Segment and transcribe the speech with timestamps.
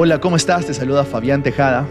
[0.00, 0.64] Hola, ¿cómo estás?
[0.64, 1.84] Te saluda Fabián Tejada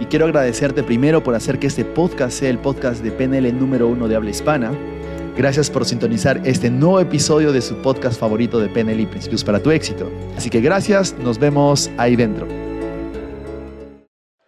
[0.00, 3.86] y quiero agradecerte primero por hacer que este podcast sea el podcast de PNL número
[3.86, 4.72] uno de habla hispana.
[5.36, 9.62] Gracias por sintonizar este nuevo episodio de su podcast favorito de PNL y Principios para
[9.62, 10.10] tu éxito.
[10.38, 12.48] Así que gracias, nos vemos ahí dentro.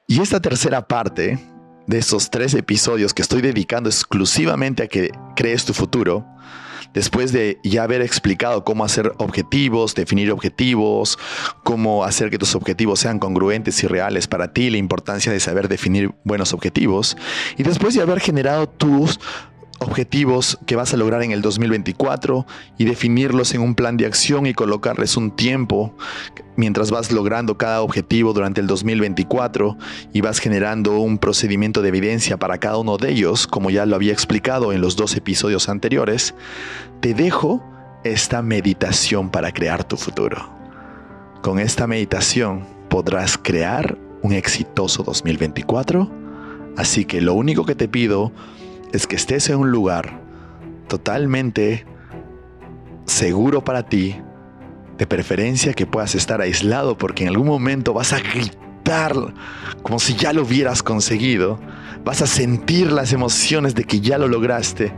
[0.09, 1.39] Y esta tercera parte
[1.87, 6.25] de esos tres episodios que estoy dedicando exclusivamente a que crees tu futuro,
[6.95, 11.19] después de ya haber explicado cómo hacer objetivos, definir objetivos,
[11.63, 15.69] cómo hacer que tus objetivos sean congruentes y reales para ti, la importancia de saber
[15.69, 17.17] definir buenos objetivos,
[17.57, 19.19] y después de haber generado tus
[19.83, 22.47] objetivos que vas a lograr en el 2024
[22.79, 25.95] y definirlos en un plan de acción y colocarles un tiempo
[26.57, 29.77] mientras vas logrando cada objetivo durante el 2024
[30.13, 33.97] y vas generando un procedimiento de evidencia para cada uno de ellos, como ya lo
[33.97, 36.35] había explicado en los dos episodios anteriores,
[37.01, 37.63] te dejo
[38.05, 40.49] esta meditación para crear tu futuro.
[41.43, 46.11] Con esta meditación podrás crear un exitoso 2024,
[46.77, 48.33] así que lo único que te pido
[48.93, 50.21] es que estés en un lugar
[50.89, 51.87] totalmente
[53.07, 54.17] seguro para ti,
[54.99, 58.53] de preferencia que puedas estar aislado porque en algún momento vas a gritar
[59.83, 61.59] como si ya lo hubieras conseguido,
[62.05, 64.93] vas a sentir las emociones de que ya lo lograste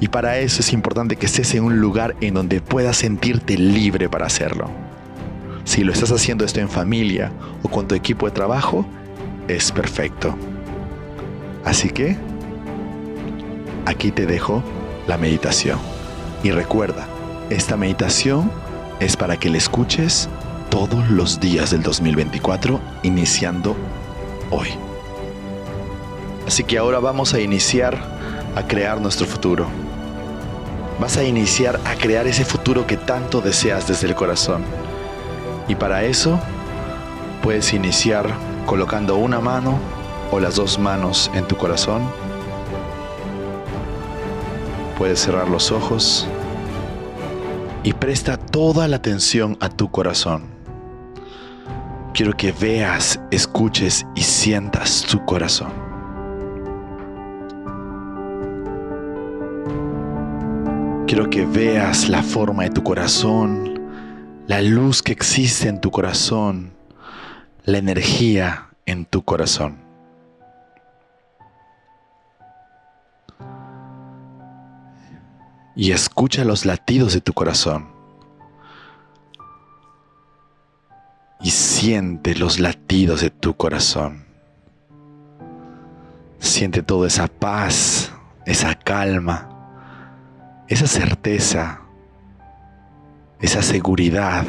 [0.00, 4.08] y para eso es importante que estés en un lugar en donde puedas sentirte libre
[4.08, 4.70] para hacerlo.
[5.64, 7.30] Si lo estás haciendo esto en familia
[7.62, 8.86] o con tu equipo de trabajo,
[9.48, 10.36] es perfecto.
[11.64, 12.16] Así que
[13.88, 14.62] aquí te dejo
[15.06, 15.78] la meditación.
[16.42, 17.06] Y recuerda,
[17.48, 18.50] esta meditación
[19.00, 20.28] es para que la escuches
[20.70, 23.74] todos los días del 2024, iniciando
[24.50, 24.68] hoy.
[26.46, 27.98] Así que ahora vamos a iniciar
[28.54, 29.66] a crear nuestro futuro.
[31.00, 34.64] Vas a iniciar a crear ese futuro que tanto deseas desde el corazón.
[35.66, 36.38] Y para eso
[37.42, 38.26] puedes iniciar
[38.66, 39.78] colocando una mano
[40.30, 42.27] o las dos manos en tu corazón
[44.98, 46.26] Puedes cerrar los ojos
[47.84, 50.46] y presta toda la atención a tu corazón.
[52.12, 55.70] Quiero que veas, escuches y sientas tu corazón.
[61.06, 63.80] Quiero que veas la forma de tu corazón,
[64.48, 66.72] la luz que existe en tu corazón,
[67.62, 69.87] la energía en tu corazón.
[75.78, 77.86] Y escucha los latidos de tu corazón.
[81.40, 84.24] Y siente los latidos de tu corazón.
[86.40, 88.12] Siente toda esa paz,
[88.44, 89.48] esa calma,
[90.66, 91.82] esa certeza,
[93.40, 94.44] esa seguridad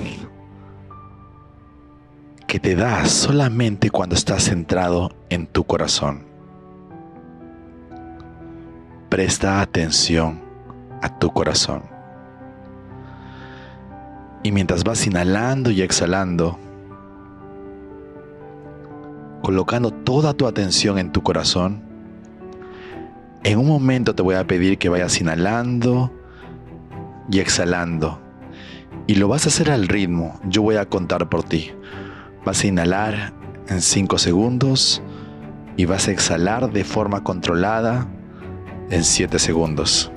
[2.47, 6.25] que te da solamente cuando estás centrado en tu corazón.
[9.09, 10.48] Presta atención
[11.01, 11.83] a tu corazón.
[14.43, 16.57] Y mientras vas inhalando y exhalando,
[19.41, 21.81] colocando toda tu atención en tu corazón,
[23.43, 26.11] en un momento te voy a pedir que vayas inhalando
[27.31, 28.19] y exhalando.
[29.07, 30.39] Y lo vas a hacer al ritmo.
[30.45, 31.71] Yo voy a contar por ti.
[32.45, 33.33] Vas a inhalar
[33.67, 35.01] en 5 segundos
[35.77, 38.07] y vas a exhalar de forma controlada
[38.89, 40.11] en 7 segundos.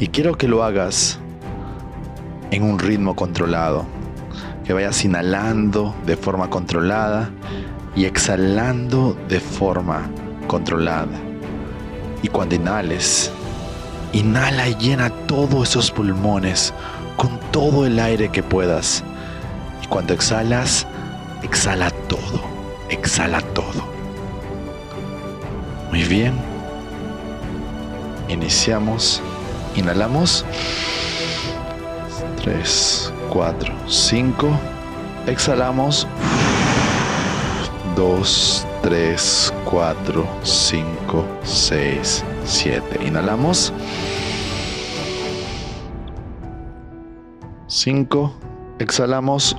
[0.00, 1.18] Y quiero que lo hagas
[2.50, 3.84] en un ritmo controlado,
[4.64, 7.28] que vayas inhalando de forma controlada
[7.94, 10.08] y exhalando de forma
[10.46, 11.18] controlada.
[12.22, 13.30] Y cuando inhales,
[14.14, 16.72] inhala y llena todos esos pulmones
[17.18, 19.04] con todo el aire que puedas.
[19.84, 20.86] Y cuando exhalas,
[21.42, 22.40] exhala todo,
[22.88, 23.84] exhala todo.
[25.90, 26.32] Muy bien.
[28.30, 29.20] Iniciamos
[29.76, 30.44] Inhalamos.
[32.42, 34.48] 3, 4, 5.
[35.26, 36.06] Exhalamos.
[37.96, 43.06] 2, 3, 4, 5, 6, 7.
[43.06, 43.72] Inhalamos.
[47.66, 48.32] 5.
[48.78, 49.56] Exhalamos.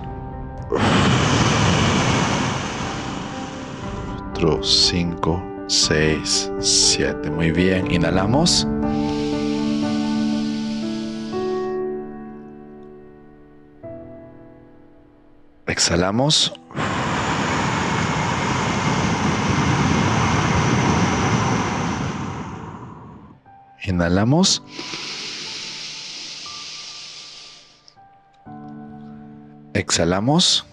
[4.34, 7.30] 4, 5, 6, 7.
[7.30, 7.92] Muy bien.
[7.92, 8.68] Inhalamos.
[15.82, 16.54] Exhalamos.
[23.84, 24.62] Inhalamos.
[29.74, 30.68] Exhalamos.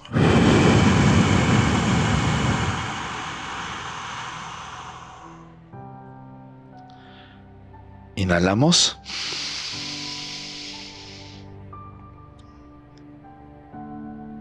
[8.15, 8.99] Inhalamos.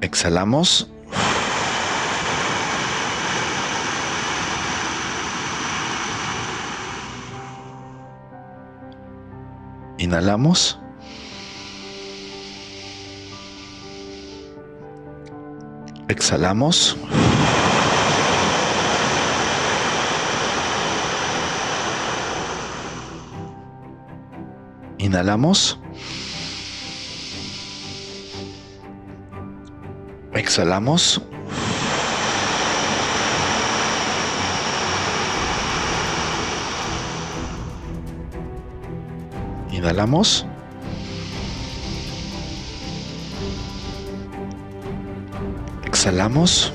[0.02, 0.90] Exhalamos.
[9.98, 10.80] Inhalamos.
[16.08, 16.96] Exhalamos.
[25.00, 25.80] Inhalamos.
[30.48, 31.22] Exhalamos.
[39.74, 40.46] Inhalamos.
[45.86, 46.72] Exhalamos.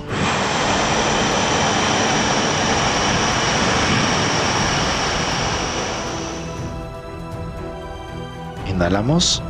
[8.68, 9.42] Inhalamos.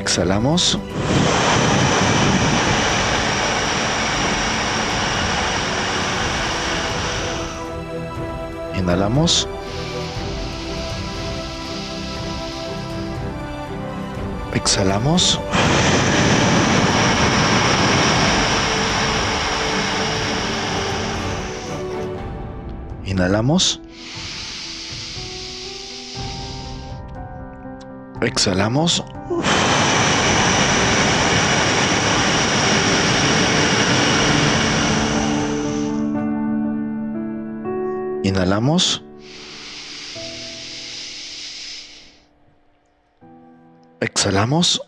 [0.00, 0.78] Exhalamos.
[8.78, 9.46] Inhalamos.
[14.54, 15.38] Exhalamos.
[23.04, 23.80] Inhalamos.
[28.22, 29.04] Exhalamos.
[38.30, 39.02] Inhalamos.
[43.98, 44.80] Exhalamos.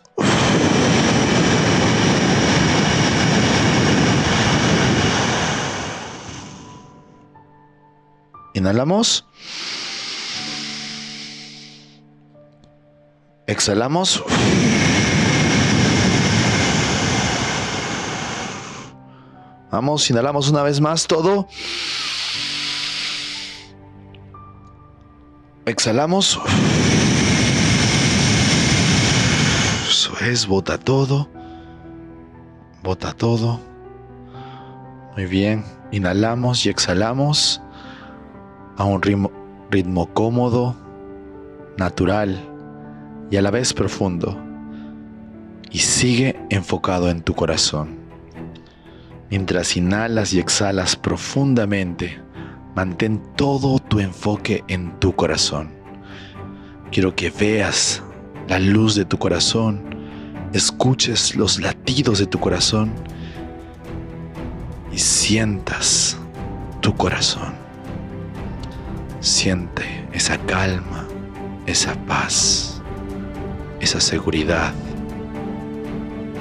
[8.53, 9.25] Inhalamos.
[13.45, 14.23] Exhalamos.
[19.69, 21.49] Vamos, inhalamos una vez más todo.
[25.65, 26.41] Exhalamos.
[29.87, 31.29] Eso es, bota todo.
[32.83, 33.61] Bota todo.
[35.15, 35.63] Muy bien.
[35.91, 37.61] Inhalamos y exhalamos
[38.75, 39.31] a un ritmo,
[39.71, 40.75] ritmo cómodo,
[41.77, 42.37] natural
[43.31, 44.37] y a la vez profundo.
[45.71, 47.99] Y sigue enfocado en tu corazón.
[49.29, 52.21] Mientras inhalas y exhalas profundamente,
[52.75, 55.71] mantén todo tu enfoque en tu corazón.
[56.91, 58.01] Quiero que veas
[58.47, 59.83] la luz de tu corazón,
[60.53, 62.91] escuches los latidos de tu corazón
[64.91, 66.17] y sientas
[66.81, 67.53] tu corazón.
[69.19, 71.07] Siente esa calma,
[71.65, 72.81] esa paz,
[73.79, 74.73] esa seguridad,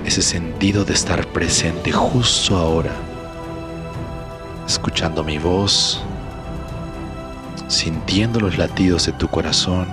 [0.04, 2.92] ese sentido de estar presente justo ahora,
[4.66, 6.02] escuchando mi voz,
[7.68, 9.86] sintiendo los latidos de tu corazón,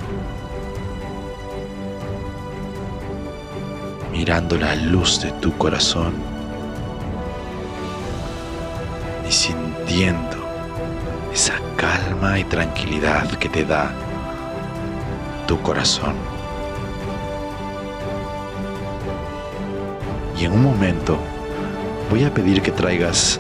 [4.11, 6.14] mirando la luz de tu corazón
[9.28, 10.38] y sintiendo
[11.33, 13.92] esa calma y tranquilidad que te da
[15.47, 16.16] tu corazón.
[20.38, 21.18] Y en un momento
[22.09, 23.40] voy a pedir que traigas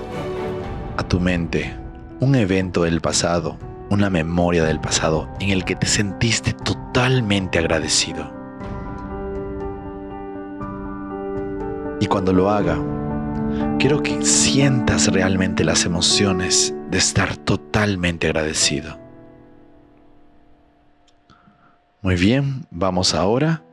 [0.97, 1.75] a tu mente
[2.19, 3.57] un evento del pasado,
[3.89, 8.31] una memoria del pasado en el que te sentiste totalmente agradecido.
[11.99, 12.77] Y cuando lo haga,
[13.77, 18.97] quiero que sientas realmente las emociones de estar totalmente agradecido.
[22.01, 23.63] Muy bien, vamos ahora.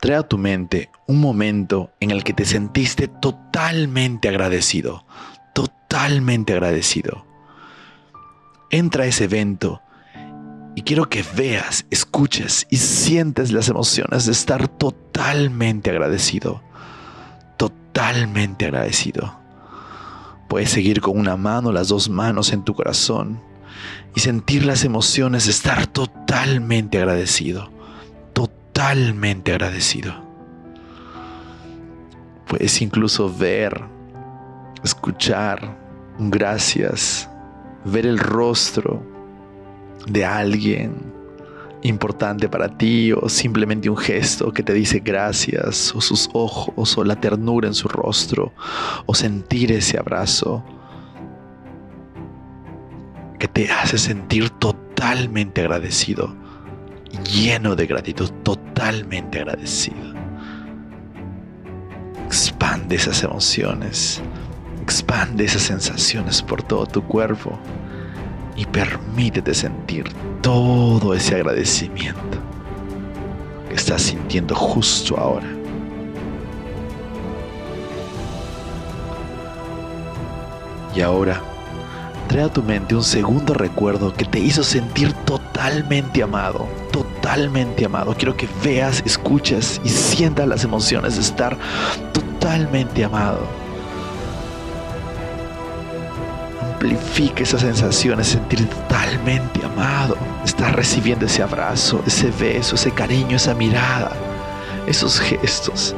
[0.00, 5.04] Trae a tu mente un momento en el que te sentiste totalmente agradecido,
[5.54, 7.31] totalmente agradecido.
[8.72, 9.82] Entra a ese evento
[10.74, 16.62] y quiero que veas, escuches y sientes las emociones de estar totalmente agradecido,
[17.58, 19.38] totalmente agradecido.
[20.48, 23.40] Puedes seguir con una mano, las dos manos en tu corazón
[24.14, 27.70] y sentir las emociones de estar totalmente agradecido,
[28.32, 30.14] totalmente agradecido.
[32.48, 33.82] Puedes incluso ver,
[34.82, 35.78] escuchar
[36.18, 37.28] gracias,
[37.84, 39.02] ver el rostro
[40.06, 41.12] de alguien
[41.82, 47.04] importante para ti o simplemente un gesto que te dice gracias o sus ojos o
[47.04, 48.52] la ternura en su rostro
[49.06, 50.64] o sentir ese abrazo.
[53.42, 56.32] que te hace sentir totalmente agradecido,
[57.28, 60.14] lleno de gratitud, totalmente agradecido.
[62.24, 64.22] Expande esas emociones,
[64.82, 67.58] expande esas sensaciones por todo tu cuerpo
[68.56, 70.12] y permítete sentir
[70.42, 72.38] todo ese agradecimiento
[73.68, 75.46] que estás sintiendo justo ahora.
[80.94, 81.40] Y ahora,
[82.28, 88.14] trae a tu mente un segundo recuerdo que te hizo sentir totalmente amado, totalmente amado.
[88.14, 91.56] Quiero que veas, escuches y sientas las emociones de estar
[92.12, 93.61] totalmente amado.
[96.82, 100.16] Amplifica esas sensaciones, sentir totalmente amado.
[100.44, 104.10] Estar recibiendo ese abrazo, ese beso, ese cariño, esa mirada,
[104.88, 105.94] esos gestos.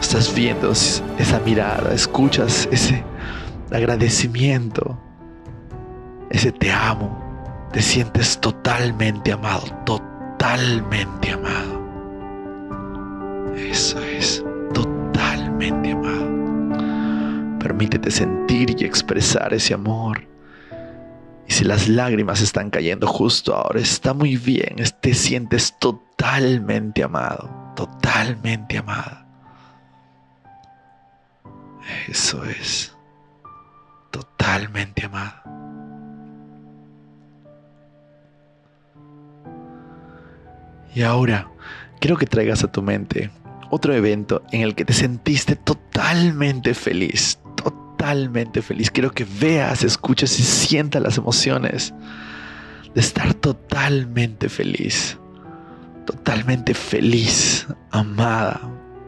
[0.00, 3.04] Estás viendo esa mirada, escuchas ese
[3.70, 4.98] agradecimiento,
[6.30, 7.24] ese te amo.
[7.72, 11.80] Te sientes totalmente amado, totalmente amado.
[13.56, 16.37] Eso es, totalmente amado.
[17.58, 20.26] Permítete sentir y expresar ese amor.
[21.46, 24.76] Y si las lágrimas están cayendo justo ahora, está muy bien.
[25.00, 29.26] Te sientes totalmente amado, totalmente amada.
[32.06, 32.94] Eso es,
[34.10, 35.48] totalmente amado.
[40.94, 41.48] Y ahora,
[42.00, 43.30] quiero que traigas a tu mente
[43.70, 47.38] otro evento en el que te sentiste totalmente feliz,
[47.98, 48.90] totalmente feliz.
[48.90, 51.92] Quiero que veas, escuches y sientas las emociones
[52.94, 55.18] de estar totalmente feliz,
[56.06, 58.60] totalmente feliz, amada,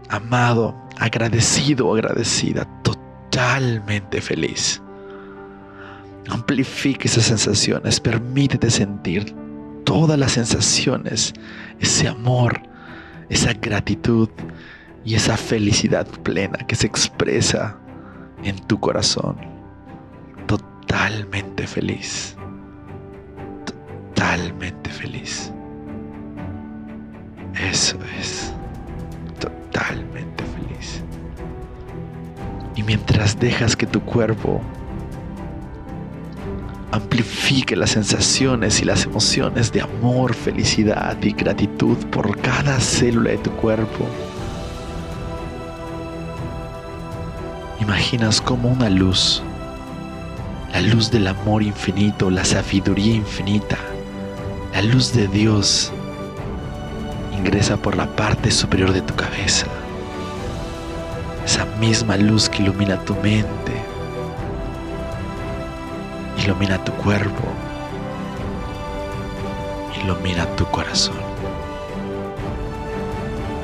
[0.08, 4.82] amado, agradecido agradecida, totalmente feliz.
[6.28, 9.34] Amplifica esas sensaciones, permítete sentir
[9.84, 11.32] todas las sensaciones,
[11.78, 12.60] ese amor,
[13.28, 14.28] esa gratitud
[15.04, 17.79] y esa felicidad plena que se expresa
[18.44, 19.36] en tu corazón.
[20.46, 22.36] Totalmente feliz.
[23.66, 25.52] Totalmente feliz.
[27.54, 28.52] Eso es.
[29.38, 31.02] Totalmente feliz.
[32.76, 34.60] Y mientras dejas que tu cuerpo
[36.92, 43.38] amplifique las sensaciones y las emociones de amor, felicidad y gratitud por cada célula de
[43.38, 44.06] tu cuerpo.
[47.80, 49.42] Imaginas como una luz,
[50.72, 53.78] la luz del amor infinito, la sabiduría infinita,
[54.72, 55.92] la luz de Dios
[57.36, 59.66] ingresa por la parte superior de tu cabeza.
[61.44, 63.90] Esa misma luz que ilumina tu mente,
[66.44, 67.42] Ilumina tu cuerpo.
[70.02, 71.16] Ilumina tu corazón.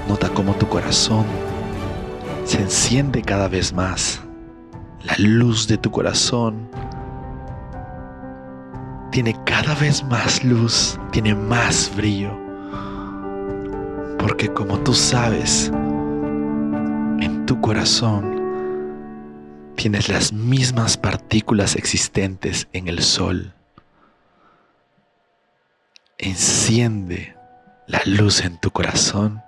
[0.07, 1.25] Nota cómo tu corazón
[2.47, 4.21] se enciende cada vez más.
[5.03, 6.69] La luz de tu corazón
[9.11, 12.31] tiene cada vez más luz, tiene más brillo.
[14.19, 15.71] Porque como tú sabes,
[17.21, 18.37] en tu corazón
[19.75, 23.53] tienes las mismas partículas existentes en el sol.
[26.19, 27.37] Enciende
[27.89, 29.43] la luz en tu corazón.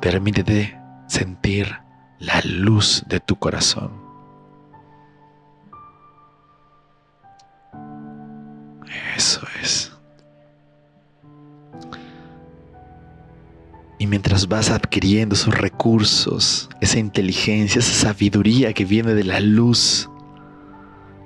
[0.00, 1.78] Permítete sentir
[2.18, 4.04] la luz de tu corazón.
[9.16, 9.92] Eso es.
[13.98, 20.10] Y mientras vas adquiriendo esos recursos, esa inteligencia, esa sabiduría que viene de la luz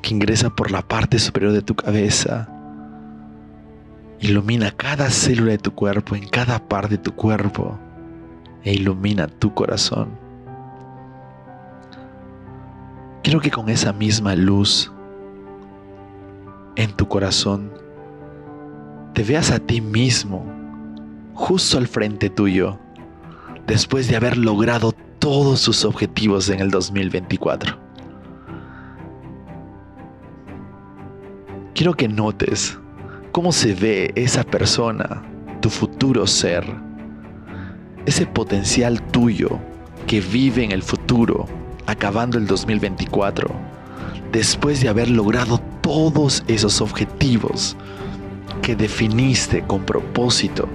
[0.02, 2.48] que ingresa por la parte superior de tu cabeza,
[4.20, 7.78] ilumina cada célula de tu cuerpo, en cada parte de tu cuerpo,
[8.64, 10.08] e ilumina tu corazón.
[13.22, 14.92] Quiero que con esa misma luz
[16.76, 17.72] en tu corazón
[19.12, 20.44] te veas a ti mismo
[21.34, 22.78] justo al frente tuyo,
[23.66, 27.76] después de haber logrado todos sus objetivos en el 2024.
[31.74, 32.78] Quiero que notes
[33.30, 35.22] cómo se ve esa persona,
[35.60, 36.64] tu futuro ser,
[38.08, 39.58] ese potencial tuyo
[40.06, 41.46] que vive en el futuro,
[41.86, 43.50] acabando el 2024,
[44.32, 47.76] después de haber logrado todos esos objetivos
[48.62, 50.66] que definiste con propósito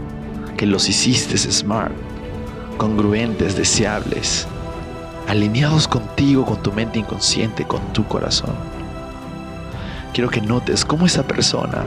[0.57, 1.91] que los hiciste smart,
[2.77, 4.47] congruentes, deseables,
[5.27, 8.53] alineados contigo, con tu mente inconsciente, con tu corazón.
[10.13, 11.83] quiero que notes cómo esa persona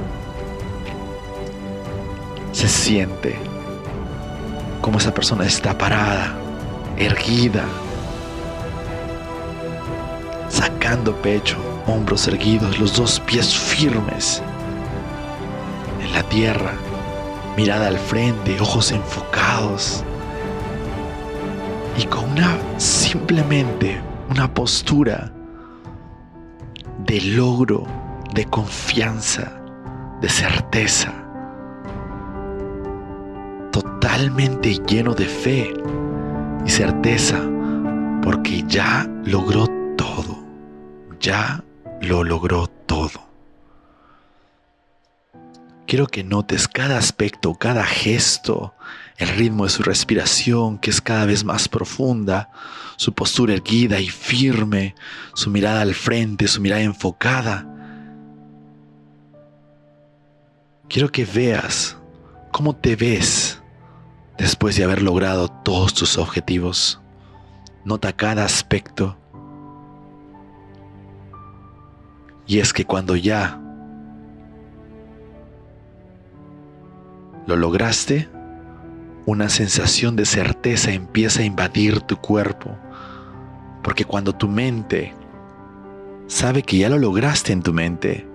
[2.50, 3.36] se siente,
[4.86, 6.32] cómo esa persona está parada,
[6.96, 7.64] erguida,
[10.48, 11.56] sacando pecho,
[11.88, 14.40] hombros erguidos, los dos pies firmes
[16.00, 16.70] en la tierra,
[17.56, 20.04] mirada al frente, ojos enfocados
[21.98, 24.00] y con una simplemente
[24.30, 25.32] una postura
[26.98, 27.84] de logro,
[28.32, 29.50] de confianza,
[30.20, 31.25] de certeza,
[34.16, 35.74] totalmente lleno de fe
[36.64, 37.38] y certeza,
[38.22, 40.42] porque ya logró todo,
[41.20, 41.62] ya
[42.00, 43.28] lo logró todo.
[45.86, 48.72] Quiero que notes cada aspecto, cada gesto,
[49.18, 52.48] el ritmo de su respiración que es cada vez más profunda,
[52.96, 54.94] su postura erguida y firme,
[55.34, 57.66] su mirada al frente, su mirada enfocada.
[60.88, 61.98] Quiero que veas
[62.50, 63.55] cómo te ves
[64.38, 67.00] después de haber logrado todos tus objetivos.
[67.84, 69.16] Nota cada aspecto.
[72.46, 73.60] Y es que cuando ya
[77.46, 78.28] lo lograste,
[79.24, 82.76] una sensación de certeza empieza a invadir tu cuerpo.
[83.82, 85.14] Porque cuando tu mente
[86.26, 88.28] sabe que ya lo lograste en tu mente,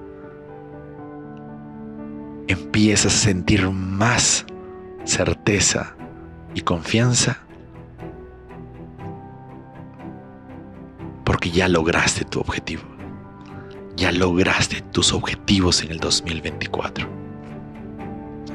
[2.48, 4.46] empiezas a sentir más
[5.03, 5.96] certeza
[6.53, 7.39] y confianza
[11.24, 12.84] porque ya lograste tu objetivo.
[13.96, 17.08] Ya lograste tus objetivos en el 2024.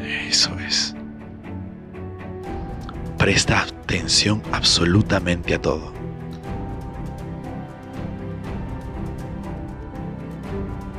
[0.00, 0.94] Eso es.
[3.16, 5.92] Presta atención absolutamente a todo.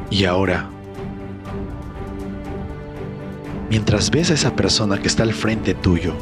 [0.09, 0.69] Y ahora,
[3.69, 6.13] mientras ves a esa persona que está al frente tuyo,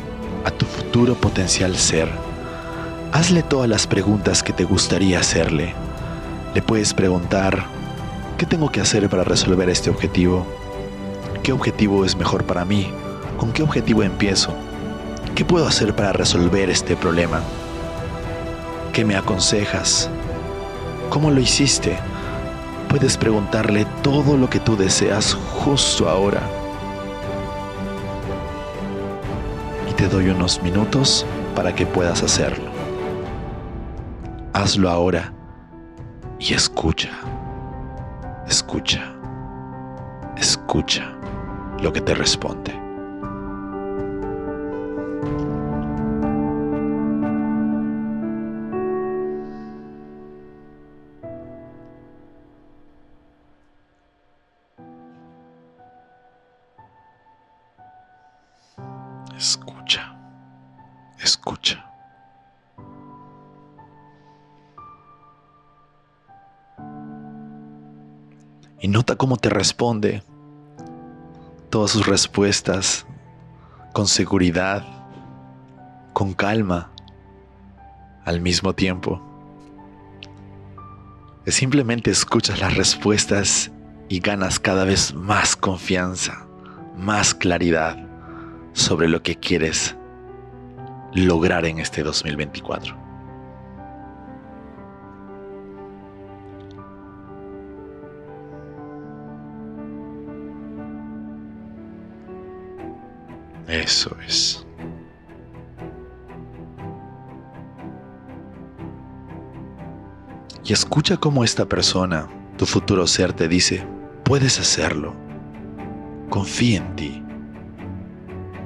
[0.43, 2.10] a tu futuro potencial ser,
[3.12, 5.73] hazle todas las preguntas que te gustaría hacerle.
[6.53, 7.65] Le puedes preguntar,
[8.38, 10.45] ¿qué tengo que hacer para resolver este objetivo?
[11.43, 12.89] ¿Qué objetivo es mejor para mí?
[13.38, 14.53] ¿Con qué objetivo empiezo?
[15.36, 17.41] ¿Qué puedo hacer para resolver este problema?
[18.93, 20.10] ¿Qué me aconsejas?
[21.10, 21.97] ¿Cómo lo hiciste?
[22.88, 26.64] Puedes preguntarle todo lo que tú deseas justo ahora.
[29.95, 32.69] Te doy unos minutos para que puedas hacerlo.
[34.53, 35.34] Hazlo ahora
[36.38, 37.12] y escucha,
[38.47, 39.13] escucha,
[40.38, 41.13] escucha
[41.81, 42.85] lo que te responde.
[69.65, 70.21] Responde
[71.71, 73.08] todas sus respuestas
[73.93, 74.86] con seguridad,
[76.13, 76.91] con calma,
[78.25, 79.19] al mismo tiempo.
[81.47, 83.71] Simplemente escuchas las respuestas
[84.08, 86.45] y ganas cada vez más confianza,
[86.95, 87.97] más claridad
[88.73, 89.95] sobre lo que quieres
[91.15, 93.05] lograr en este 2024.
[103.84, 104.66] Eso es.
[110.64, 113.86] Y escucha cómo esta persona, tu futuro ser, te dice,
[114.24, 115.14] puedes hacerlo.
[116.30, 117.24] Confía en ti.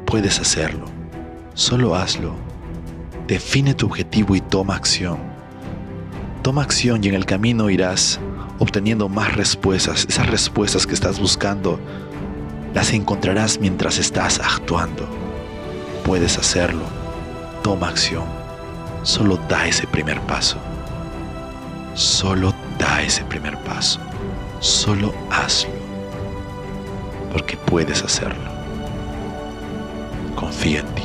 [0.05, 0.85] Puedes hacerlo.
[1.55, 2.35] Solo hazlo.
[3.27, 5.17] Define tu objetivo y toma acción.
[6.43, 8.19] Toma acción y en el camino irás
[8.59, 11.79] obteniendo más respuestas, esas respuestas que estás buscando
[12.73, 15.07] las encontrarás mientras estás actuando.
[16.03, 16.83] Puedes hacerlo.
[17.63, 18.25] Toma acción.
[19.03, 20.57] Solo da ese primer paso.
[21.93, 23.99] Solo da ese primer paso.
[24.59, 25.71] Solo hazlo.
[27.31, 28.49] Porque puedes hacerlo.
[30.35, 31.03] Confía en ti.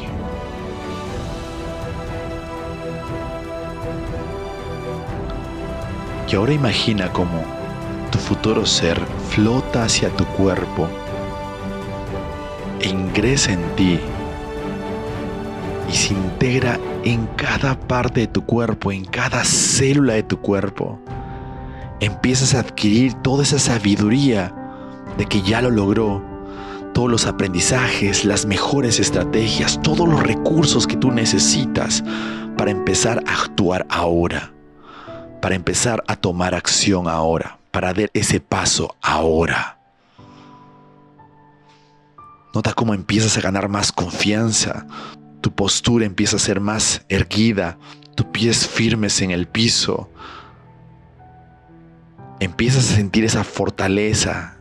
[6.30, 7.44] Y ahora imagina cómo
[8.10, 9.00] tu futuro ser
[9.30, 10.88] flota hacia tu cuerpo
[13.14, 14.00] ingresa en ti
[15.88, 20.98] y se integra en cada parte de tu cuerpo, en cada célula de tu cuerpo.
[22.00, 24.52] empiezas a adquirir toda esa sabiduría
[25.16, 26.24] de que ya lo logró,
[26.92, 32.02] todos los aprendizajes, las mejores estrategias, todos los recursos que tú necesitas
[32.58, 34.52] para empezar a actuar ahora,
[35.40, 39.83] para empezar a tomar acción ahora, para dar ese paso ahora.
[42.54, 44.86] Nota cómo empiezas a ganar más confianza,
[45.40, 47.78] tu postura empieza a ser más erguida,
[48.14, 50.08] tus pies firmes en el piso.
[52.38, 54.56] Empiezas a sentir esa fortaleza,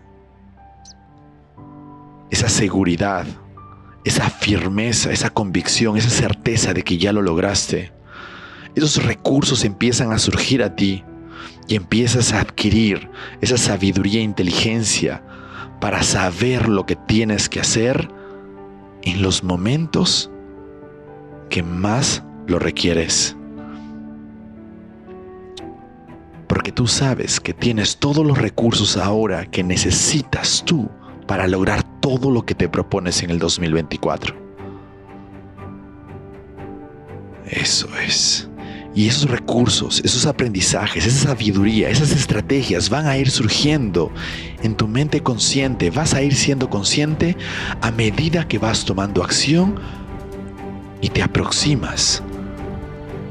[2.31, 3.27] esa seguridad,
[4.03, 7.93] esa firmeza, esa convicción, esa certeza de que ya lo lograste.
[8.73, 11.03] Esos recursos empiezan a surgir a ti
[11.67, 15.23] y empiezas a adquirir esa sabiduría e inteligencia
[15.83, 18.07] para saber lo que tienes que hacer
[19.01, 20.31] en los momentos
[21.49, 23.35] que más lo requieres.
[26.47, 30.89] Porque tú sabes que tienes todos los recursos ahora que necesitas tú
[31.27, 34.33] para lograr todo lo que te propones en el 2024.
[37.45, 38.49] Eso es.
[38.95, 44.11] Y esos recursos, esos aprendizajes, esa sabiduría, esas estrategias van a ir surgiendo
[44.61, 45.89] en tu mente consciente.
[45.89, 47.35] Vas a ir siendo consciente
[47.81, 49.79] a medida que vas tomando acción
[51.01, 52.21] y te aproximas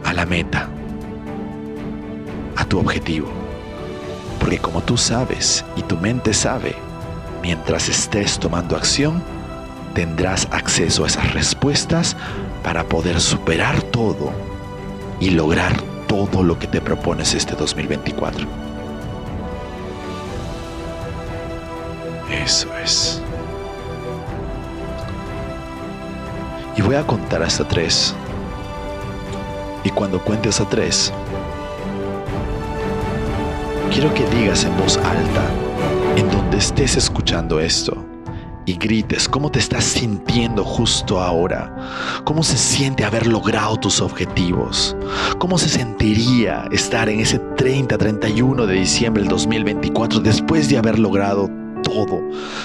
[0.04, 0.68] a la meta,
[2.56, 3.28] a tu objetivo.
[4.40, 6.74] Porque como tú sabes y tu mente sabe,
[7.40, 9.22] mientras estés tomando acción,
[9.94, 12.16] tendrás acceso a esas respuestas
[12.64, 14.51] para poder superar todo
[15.22, 18.44] y lograr todo lo que te propones este 2024.
[22.28, 23.22] Eso es.
[26.76, 28.16] Y voy a contar hasta tres.
[29.84, 31.12] Y cuando cuentes a tres,
[33.92, 35.44] quiero que digas en voz alta
[36.16, 38.11] en donde estés escuchando esto
[38.74, 44.96] grites cómo te estás sintiendo justo ahora, cómo se siente haber logrado tus objetivos,
[45.38, 51.50] cómo se sentiría estar en ese 30-31 de diciembre del 2024 después de haber logrado
[51.82, 52.22] todo,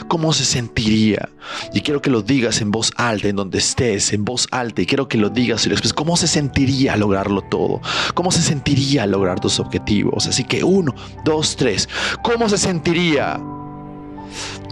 [0.08, 1.30] cómo se sentiría.
[1.74, 4.86] Y quiero que lo digas en voz alta, en donde estés, en voz alta, y
[4.86, 7.82] quiero que lo digas y lo expreses, cómo se sentiría lograrlo todo,
[8.14, 10.28] cómo se sentiría lograr tus objetivos.
[10.28, 10.94] Así que uno,
[11.26, 11.90] dos, tres,
[12.22, 13.40] ¿cómo se sentiría?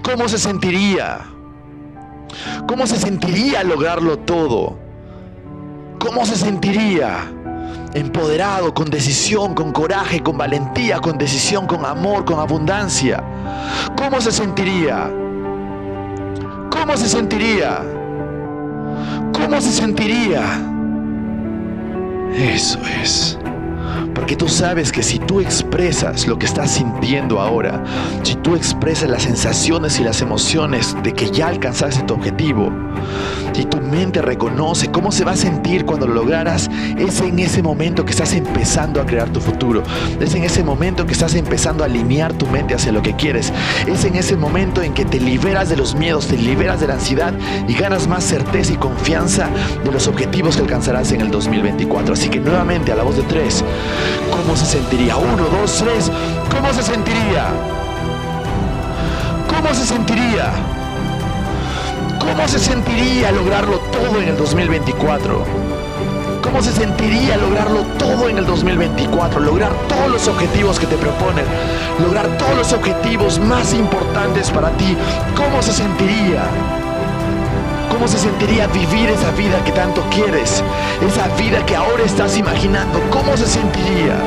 [0.06, 1.18] ¿Cómo se sentiría?
[2.68, 4.78] ¿Cómo se sentiría lograrlo todo?
[5.98, 7.32] ¿Cómo se sentiría?
[7.96, 13.24] Empoderado, con decisión, con coraje, con valentía, con decisión, con amor, con abundancia.
[13.98, 15.10] ¿Cómo se sentiría?
[16.70, 17.80] ¿Cómo se sentiría?
[19.34, 20.44] ¿Cómo se sentiría?
[22.36, 23.39] Eso es.
[24.15, 27.84] Porque tú sabes que si tú expresas lo que estás sintiendo ahora,
[28.23, 32.71] si tú expresas las sensaciones y las emociones de que ya alcanzaste tu objetivo,
[33.54, 37.62] si tu mente reconoce cómo se va a sentir cuando lo lograras, es en ese
[37.62, 39.82] momento que estás empezando a crear tu futuro.
[40.19, 43.54] Es en ese momento que estás empezando a alinear tu mente hacia lo que quieres.
[43.88, 46.95] Es en ese momento en que te liberas de los miedos, te liberas de la
[46.95, 47.34] ansiedad
[47.67, 49.49] y ganas más certeza y confianza
[49.84, 52.13] de los objetivos que alcanzarás en el 2024.
[52.13, 53.63] Así que nuevamente a la voz de tres,
[54.32, 55.15] ¿cómo se sentiría?
[55.18, 56.12] Uno, dos, tres,
[56.52, 57.46] ¿cómo se sentiría?
[59.48, 60.52] ¿Cómo se sentiría?
[62.20, 65.44] ¿Cómo se sentiría lograrlo todo en el 2024?
[66.44, 69.39] ¿Cómo se sentiría lograrlo todo en el 2024?
[69.39, 71.46] Lograr todos los objetivos que te proponen.
[72.02, 74.96] Lograr todos los objetivos más importantes para ti.
[75.36, 76.44] ¿Cómo se sentiría?
[77.89, 80.63] ¿Cómo se sentiría vivir esa vida que tanto quieres?
[81.06, 83.00] Esa vida que ahora estás imaginando.
[83.10, 84.17] ¿Cómo se sentiría?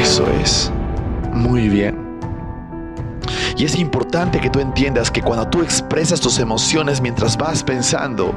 [0.00, 0.70] Eso es.
[1.32, 2.02] Muy bien.
[3.56, 8.34] Y es importante que tú entiendas que cuando tú expresas tus emociones mientras vas pensando,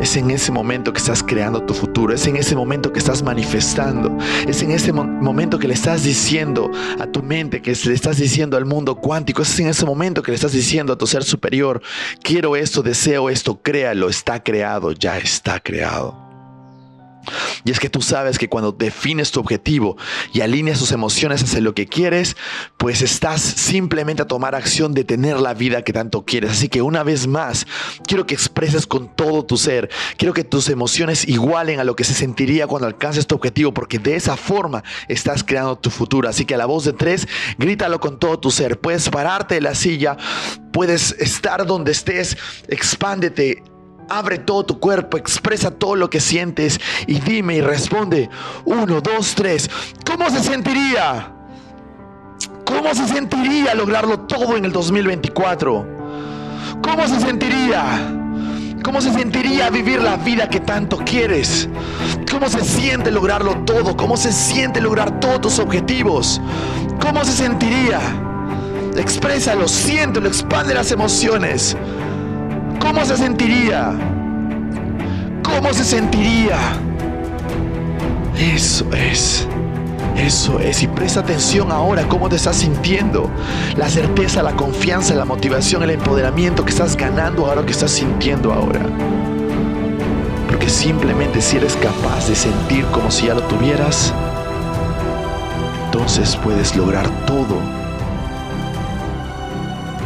[0.00, 3.22] es en ese momento que estás creando tu futuro, es en ese momento que estás
[3.22, 8.18] manifestando, es en ese momento que le estás diciendo a tu mente, que le estás
[8.18, 11.24] diciendo al mundo cuántico, es en ese momento que le estás diciendo a tu ser
[11.24, 11.82] superior,
[12.22, 16.25] quiero esto, deseo esto, créalo, está creado, ya está creado.
[17.64, 19.96] Y es que tú sabes que cuando defines tu objetivo
[20.32, 22.36] y alineas tus emociones hacia lo que quieres,
[22.76, 26.50] pues estás simplemente a tomar acción de tener la vida que tanto quieres.
[26.52, 27.66] Así que una vez más,
[28.06, 32.04] quiero que expreses con todo tu ser, quiero que tus emociones igualen a lo que
[32.04, 36.28] se sentiría cuando alcances tu objetivo, porque de esa forma estás creando tu futuro.
[36.28, 37.26] Así que a la voz de tres,
[37.58, 38.80] grítalo con todo tu ser.
[38.80, 40.16] Puedes pararte de la silla,
[40.72, 42.36] puedes estar donde estés,
[42.68, 43.62] expándete
[44.08, 48.30] Abre todo tu cuerpo, expresa todo lo que sientes y dime y responde.
[48.64, 49.68] Uno, dos, tres.
[50.04, 51.32] ¿Cómo se sentiría?
[52.64, 55.86] ¿Cómo se sentiría lograrlo todo en el 2024?
[56.82, 58.12] ¿Cómo se sentiría?
[58.84, 61.68] ¿Cómo se sentiría vivir la vida que tanto quieres?
[62.30, 63.96] ¿Cómo se siente lograrlo todo?
[63.96, 66.40] ¿Cómo se siente lograr todos tus objetivos?
[67.00, 68.00] ¿Cómo se sentiría?
[68.96, 71.76] Exprésalo, siéntelo, expande las emociones.
[72.80, 73.92] ¿Cómo se sentiría?
[75.42, 76.56] ¿Cómo se sentiría?
[78.38, 79.46] Eso es.
[80.16, 83.30] Eso es, y presta atención ahora cómo te estás sintiendo.
[83.76, 88.52] La certeza, la confianza, la motivación, el empoderamiento que estás ganando ahora, que estás sintiendo
[88.52, 88.80] ahora.
[90.48, 94.14] Porque simplemente si eres capaz de sentir como si ya lo tuvieras,
[95.84, 97.60] entonces puedes lograr todo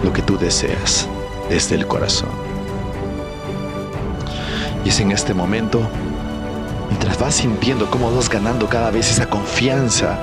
[0.03, 1.09] lo que tú deseas
[1.49, 2.50] desde el corazón.
[4.85, 5.81] Y es en este momento
[6.89, 10.19] mientras vas sintiendo cómo vas ganando cada vez esa confianza,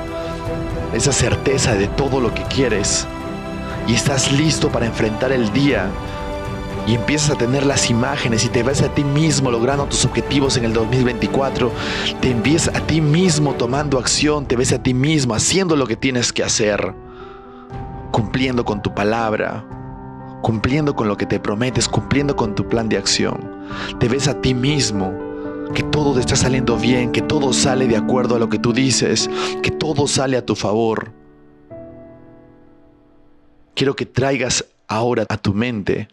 [0.94, 3.08] esa certeza de todo lo que quieres,
[3.88, 5.90] y estás listo para enfrentar el día,
[6.86, 10.56] y empiezas a tener las imágenes y te ves a ti mismo logrando tus objetivos
[10.56, 11.72] en el 2024,
[12.22, 15.98] te empiezas a ti mismo tomando acción, te ves a ti mismo haciendo lo que
[15.98, 16.94] tienes que hacer,
[18.12, 19.66] cumpliendo con tu palabra,
[20.42, 23.57] cumpliendo con lo que te prometes, cumpliendo con tu plan de acción.
[24.00, 25.14] Te ves a ti mismo
[25.74, 28.74] que todo te está saliendo bien, que todo sale de acuerdo a lo que tú
[28.74, 29.30] dices,
[29.62, 31.14] que todo sale a tu favor.
[33.76, 36.08] Quiero que traigas ahora a tu mente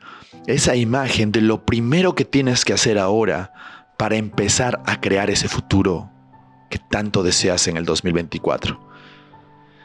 [0.46, 3.52] esa imagen de lo primero que tienes que hacer ahora
[3.96, 6.10] para empezar a crear ese futuro
[6.70, 8.78] que tanto deseas en el 2024.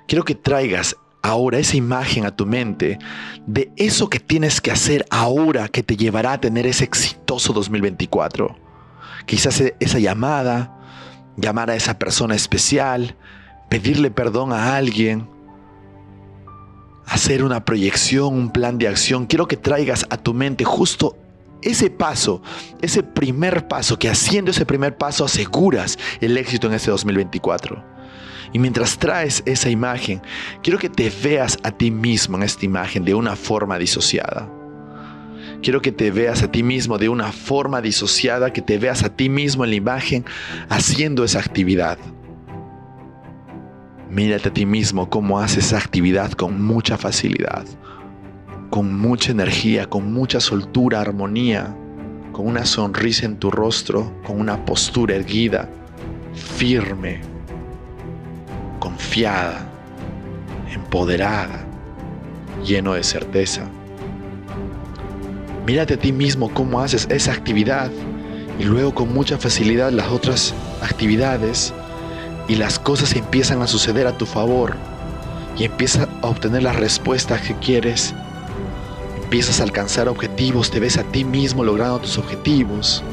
[0.08, 2.98] Quiero que traigas ahora esa imagen a tu mente
[3.46, 8.70] de eso que tienes que hacer ahora que te llevará a tener ese exitoso 2024
[9.30, 10.76] Quizás e-, esa llamada,
[11.38, 13.16] llamar a esa persona especial,
[13.70, 15.30] pedirle perdón a alguien,
[17.06, 19.28] hacer una proyección, un plan de acción.
[19.28, 21.16] Quiero que traigas a tu mente justo
[21.62, 22.42] ese paso,
[22.82, 27.99] ese primer paso, que haciendo ese primer paso aseguras el éxito en este 2024.
[28.54, 30.22] Y mientras traes esa imagen,
[30.64, 34.50] quiero que te veas a ti mismo en esta imagen de una forma disociada.
[35.62, 39.10] Quiero que te veas a ti mismo de una forma disociada, que te veas a
[39.10, 40.26] ti mismo en la imagen
[40.70, 41.98] haciendo esa actividad.
[44.10, 47.66] Mírate a ti mismo cómo haces esa actividad con mucha facilidad,
[48.70, 51.76] con mucha energía, con mucha soltura, armonía,
[52.32, 55.70] con una sonrisa en tu rostro, con una postura erguida,
[56.34, 57.22] firme,
[58.80, 59.66] confiada,
[60.74, 61.66] empoderada,
[62.66, 63.62] lleno de certeza.
[65.66, 67.92] Mírate a ti mismo cómo haces esa actividad
[68.60, 71.74] y luego con mucha facilidad las otras actividades
[72.48, 74.76] y las cosas empiezan a suceder a tu favor
[75.58, 78.14] y empiezas a obtener las respuestas que quieres.
[79.24, 83.04] Empiezas a alcanzar objetivos, te ves a ti mismo logrando tus objetivos.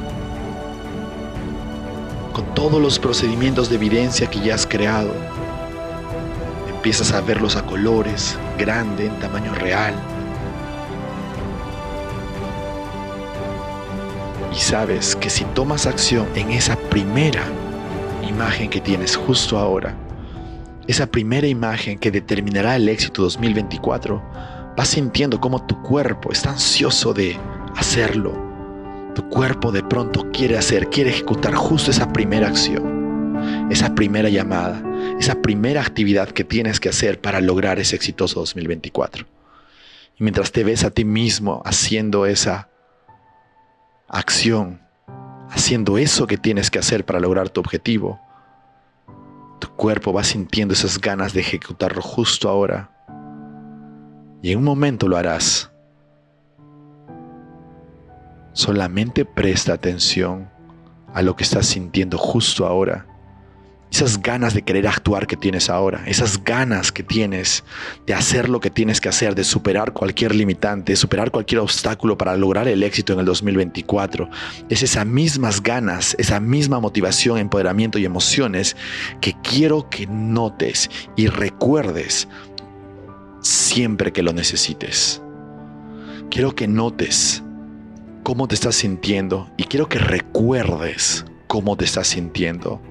[2.32, 5.12] Con todos los procedimientos de evidencia que ya has creado,
[6.76, 9.94] empiezas a verlos a colores, grande, en tamaño real
[14.56, 17.42] Y sabes que si tomas acción en esa primera
[18.26, 19.94] imagen que tienes justo ahora,
[20.86, 24.22] esa primera imagen que determinará el éxito 2024,
[24.74, 27.36] vas sintiendo cómo tu cuerpo está ansioso de
[27.76, 28.32] hacerlo.
[29.14, 34.82] Tu cuerpo de pronto quiere hacer, quiere ejecutar justo esa primera acción, esa primera llamada,
[35.18, 39.26] esa primera actividad que tienes que hacer para lograr ese exitoso 2024.
[40.18, 42.68] Y mientras te ves a ti mismo haciendo esa
[44.08, 44.80] acción,
[45.50, 48.20] haciendo eso que tienes que hacer para lograr tu objetivo,
[49.58, 52.90] tu cuerpo va sintiendo esas ganas de ejecutarlo justo ahora.
[54.42, 55.70] Y en un momento lo harás.
[58.52, 60.50] Solamente presta atención
[61.14, 63.06] a lo que estás sintiendo justo ahora
[63.90, 67.64] esas ganas de querer actuar que tienes ahora, esas ganas que tienes
[68.06, 72.18] de hacer lo que tienes que hacer, de superar cualquier limitante, de superar cualquier obstáculo
[72.18, 74.28] para lograr el éxito en el 2024,
[74.68, 78.76] es esas mismas ganas, esa misma motivación, empoderamiento y emociones
[79.20, 82.28] que quiero que notes y recuerdes
[83.40, 85.22] siempre que lo necesites.
[86.30, 87.42] Quiero que notes
[88.24, 92.82] cómo te estás sintiendo y quiero que recuerdes cómo te estás sintiendo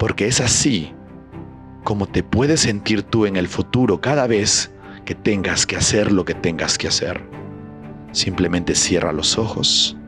[0.00, 0.94] porque es así
[1.84, 4.70] como te puedes sentir tú en el futuro cada vez
[5.04, 7.20] que tengas que hacer lo que tengas que hacer.
[8.12, 9.98] Simplemente cierra los ojos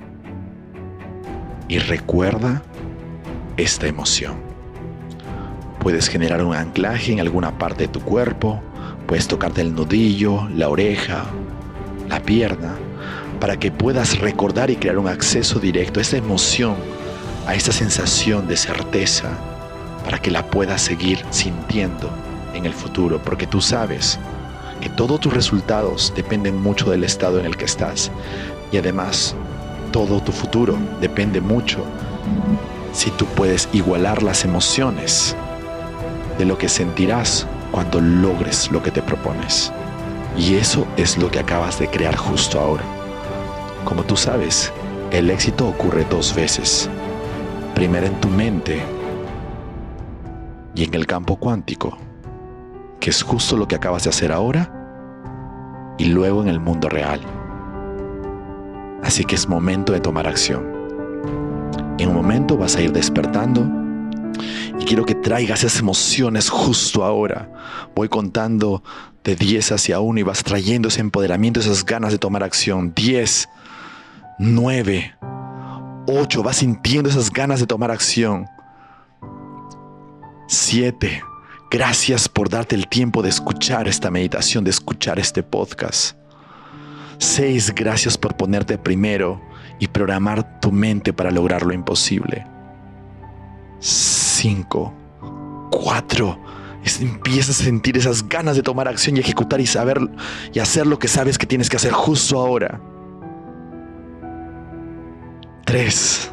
[1.69, 2.63] y recuerda
[3.59, 4.37] esta emoción.
[5.79, 8.63] Puedes generar un anclaje en alguna parte de tu cuerpo,
[9.07, 11.27] puedes tocarte el nudillo, la oreja,
[12.09, 12.77] la pierna,
[13.41, 16.77] para que puedas recordar y crear un acceso directo a esta emoción,
[17.47, 19.39] a esta sensación de certeza,
[20.05, 22.11] para que la puedas seguir sintiendo
[22.55, 24.19] en el futuro, porque tú sabes
[24.81, 28.11] que todos tus resultados dependen mucho del estado en el que estás
[28.73, 29.35] y además
[29.93, 31.79] todo tu futuro depende mucho
[32.93, 35.37] si tú puedes igualar las emociones
[36.39, 39.73] de lo que sentirás cuando logres lo que te propones.
[40.37, 42.83] Y eso es lo que acabas de crear justo ahora.
[43.85, 44.73] Como tú sabes,
[45.11, 46.89] el éxito ocurre dos veces.
[47.75, 48.83] Primero en tu mente
[50.75, 51.99] y en el campo cuántico,
[53.01, 54.73] que es justo lo que acabas de hacer ahora,
[55.99, 57.21] y luego en el mundo real.
[59.03, 60.65] Así que es momento de tomar acción.
[61.99, 63.69] En un momento vas a ir despertando
[64.79, 67.49] y quiero que traigas esas emociones justo ahora.
[67.95, 68.83] Voy contando
[69.23, 72.93] de 10 hacia 1 y vas trayendo ese empoderamiento, esas ganas de tomar acción.
[72.95, 73.49] 10,
[74.39, 75.15] 9,
[76.07, 78.47] 8, vas sintiendo esas ganas de tomar acción.
[80.53, 81.25] 7,
[81.71, 86.15] gracias por darte el tiempo de escuchar esta meditación, de escuchar este podcast.
[87.17, 89.41] 6, gracias por ponerte primero
[89.79, 92.47] y programar tu mente para lograr lo imposible.
[93.79, 94.95] 5,
[95.71, 96.39] 4,
[97.01, 100.03] empiezas a sentir esas ganas de tomar acción y ejecutar y saber
[100.53, 102.79] y hacer lo que sabes que tienes que hacer justo ahora.
[105.65, 106.32] 3,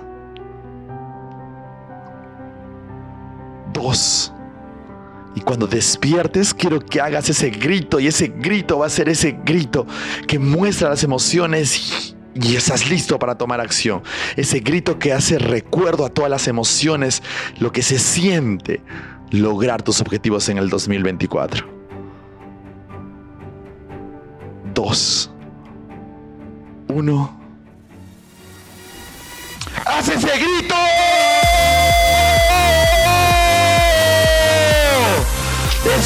[3.80, 4.34] 2,
[5.36, 9.38] y cuando despiertes, quiero que hagas ese grito y ese grito va a ser ese
[9.46, 9.86] grito
[10.28, 14.02] que muestra las emociones y estás listo para tomar acción.
[14.36, 17.24] Ese grito que hace recuerdo a todas las emociones,
[17.60, 18.82] lo que se siente
[19.32, 21.66] lograr tus objetivos en el 2024.
[24.74, 25.32] Dos.
[26.88, 27.40] Uno.
[29.86, 30.76] ¡Haz ese grito!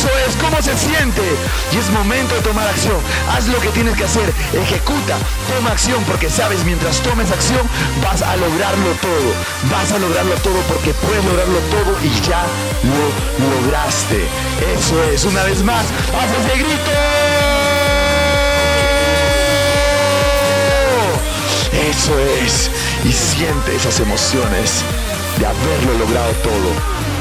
[0.04, 1.22] Eso es cómo se siente.
[1.72, 2.98] Y es momento de tomar acción.
[3.32, 4.34] Haz lo que tienes que hacer.
[4.52, 5.16] Ejecuta.
[5.48, 7.62] Toma acción porque sabes, mientras tomes acción
[8.04, 9.32] vas a lograrlo todo.
[9.72, 12.44] Vas a lograrlo todo porque puedes lograrlo todo y ya
[12.84, 14.28] lo lograste.
[14.78, 15.24] Eso es.
[15.24, 15.86] Una vez más.
[15.86, 16.92] Haz ese grito.
[21.72, 22.70] Eso es.
[23.06, 24.84] Y siente esas emociones
[25.40, 27.13] de haberlo logrado todo.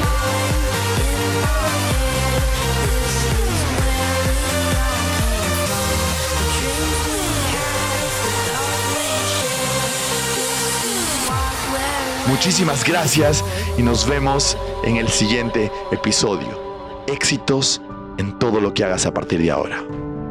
[12.32, 13.44] Muchísimas gracias
[13.76, 17.04] y nos vemos en el siguiente episodio.
[17.06, 17.82] Éxitos
[18.16, 19.82] en todo lo que hagas a partir de ahora.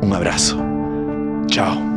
[0.01, 0.57] Un abrazo.
[1.45, 1.90] Chao.